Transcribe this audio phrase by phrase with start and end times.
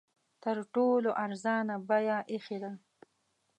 [0.43, 2.71] تر ټولو ارزانه بیه ایښې ده.